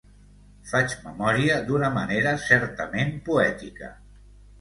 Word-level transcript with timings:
Faig 0.69 0.93
memòria 1.01 1.57
d'una 1.67 1.91
manera 1.97 2.31
certament 2.45 3.13
poètica. 3.29 3.91